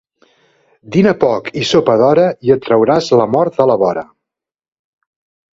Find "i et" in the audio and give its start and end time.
2.49-2.65